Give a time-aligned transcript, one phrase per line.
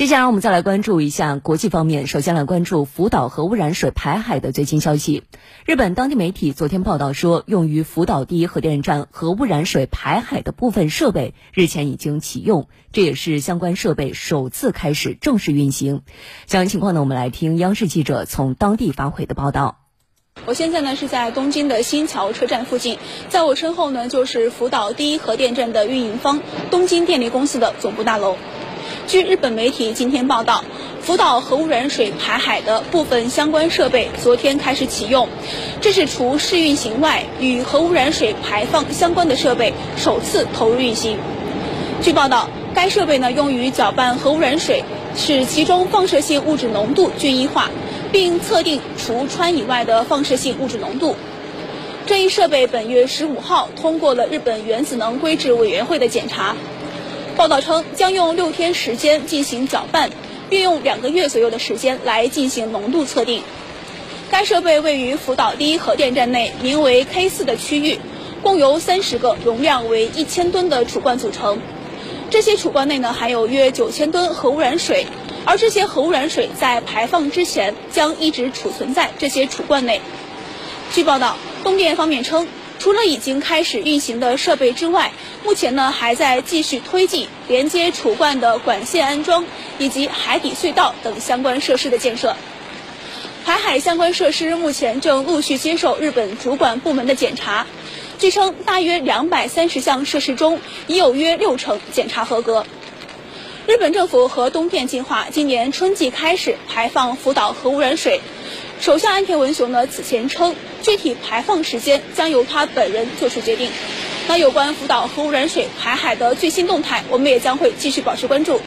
[0.00, 2.06] 接下来我们再来关注一下国际方面。
[2.06, 5.24] 首先来关注福岛核污染水排海的最新消息。
[5.66, 16.00] 日本当地媒体昨天报道说，用于福岛第一核电站核污染水排海的部分设备日前已经启用，这也是相关设备首次开始正式运行。
[16.46, 19.80] 详细情况呢，我们来听央视记者从当地发回的报道。
[20.46, 22.96] 我现在呢是在东京的新桥车站附近，
[23.28, 26.40] 在我身后呢就是福岛第一核电站的运营方
[26.70, 28.38] 东京电力公司的总部大楼。
[29.10, 30.62] 据日本媒体今天报道，
[31.00, 35.28] 福岛核污染水排海的部分相关设备昨天开始启用，
[35.80, 41.18] 这是除试运行外，与核污染水排放相关的设备首次投入运行。
[42.00, 44.84] 据报道，该设备呢用于搅拌核污染水，
[45.16, 47.68] 使其中放射性物质浓度均一化，
[48.12, 51.16] 并测定除氚以外的放射性物质浓度。
[52.06, 56.54] 这一设备本月十五号通过了日本原子能规制委员会的检查。
[57.36, 60.10] 报道称，将用六天时间进行搅拌，
[60.50, 63.42] 并用两个月左右的时间来进行浓度测定。
[64.30, 67.98] 该设备位于福岛第一核电站内，名为 K 四的区域，
[68.42, 71.60] 共由三十个容量为一千吨的储罐组成。
[72.28, 75.06] 这些储罐内呢含有约九千吨核污染水，
[75.44, 80.00] 而这些核污染水在排放之前将一直储存在这些储罐内。
[80.92, 82.46] 据报道，东电方面称。
[82.80, 85.12] 除了已经开始运行的设备之外，
[85.44, 89.44] 目前呢还在继续推进连接储罐的管线安装
[89.78, 92.34] 以及海底隧道等相关设施的建设。
[93.44, 97.66] 排海相关设施目前正陆续接受日本主管部门的检查，
[98.18, 102.64] 据称大约两百三十项设施中已有约六成检查合格。
[103.66, 108.22] 日本政府和东电计划今年春季开始排放福岛核污染水。
[108.80, 113.70] 首相安田文雄呢此前称，具体排放时间将由他本人做出决定。
[114.28, 118.60] 那有关福岛核污染水排海的最新动态，我们也将会继续保持关注。